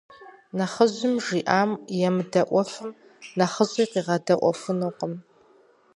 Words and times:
Нэхъыжьым 0.57 1.15
жиӀэм 1.25 1.71
емыдэӀуэфым, 2.07 2.91
нэхъыщӀи 3.37 3.85
къигъэдэӀуэфынукъым. 3.91 5.13